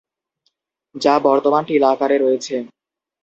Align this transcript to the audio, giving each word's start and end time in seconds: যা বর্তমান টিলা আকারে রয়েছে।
যা 0.95 1.13
বর্তমান 1.19 1.63
টিলা 1.67 1.87
আকারে 1.91 2.17
রয়েছে। 2.17 2.55